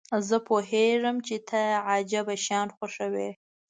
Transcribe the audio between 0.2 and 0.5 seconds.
زه